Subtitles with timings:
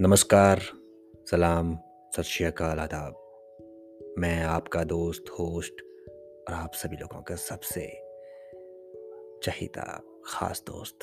[0.00, 0.60] नमस्कार,
[1.30, 1.78] सलाम,
[2.16, 3.14] सत श्रीकाल आदाब।
[4.18, 5.72] मैं आपका दोस्त, होस्ट
[6.48, 7.80] और आप सभी लोगों का सबसे
[9.42, 10.98] चहिता, खास दोस्त,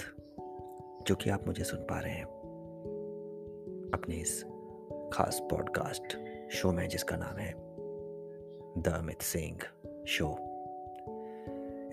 [1.08, 2.26] जो कि आप मुझे सुन पा रहे हैं
[3.94, 4.44] अपने इस
[5.14, 6.18] खास पॉडकास्ट
[6.52, 7.54] शो में, जिसका नाम है
[8.82, 9.57] द अमित सिंह
[10.07, 10.38] शो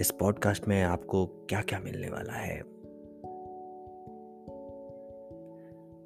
[0.01, 2.80] इस पॉडकास्ट में आपको क्या क्या मिलने वाला है?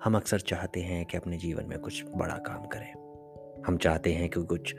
[0.04, 2.92] हम अक्सर चाहते हैं कि अपने जीवन में कुछ बड़ा काम करें।
[3.66, 4.76] हम चाहते हैं कि कुछ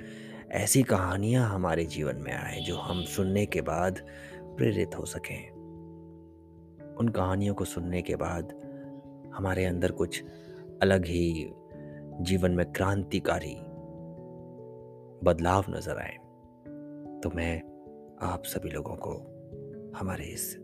[0.51, 3.99] ऐसी कहानियाँ हमारे जीवन में आए जो हम सुनने के बाद
[4.41, 5.51] प्रेरित हो सकें।
[6.95, 8.53] उन कहानियों को सुनने के बाद
[9.33, 10.23] हमारे अंदर कुछ
[10.81, 11.49] अलग ही
[12.21, 13.55] जीवन में क्रांतिकारी
[15.23, 16.17] बदलाव नज़र आए।
[17.23, 17.61] तो मैं
[18.21, 19.11] आप सभी लोगों को
[19.97, 20.59] हमारे इस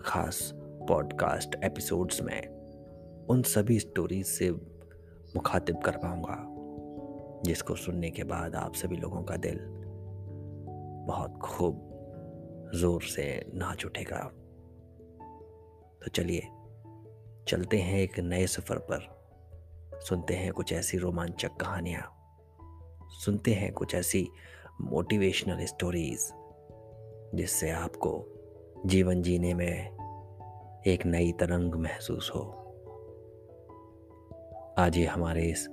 [0.00, 2.57] खास पॉडकास्ट एपिसोड्स में
[3.30, 4.50] उन सभी स्टोरीज से
[5.36, 6.36] मुखातिब कर पाऊँगा,
[7.44, 9.58] जिसको सुनने के बाद आप सभी लोगों का दिल
[11.08, 11.84] बहुत खूब
[12.74, 14.18] ज़ोर से नाच उठेगा।
[16.02, 16.40] तो चलिए,
[17.48, 19.18] चलते हैं एक नए सफ़र पर।
[20.00, 22.14] सुनते हैं कुछ ऐसी रोमांचक कहानियाँ।
[23.10, 24.28] सुनते हैं कुछ ऐसी
[24.80, 26.32] मोटिवेशनल स्टोरीज
[27.34, 28.26] जिससे आपको
[28.86, 29.98] जीवन जीने में
[30.86, 32.57] एक नई तरंग महसूस हो।
[34.78, 35.68] आज ही हमारे इस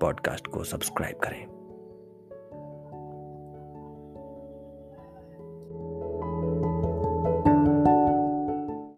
[0.00, 1.63] पॉडकास्ट को सब्सक्राइब करें।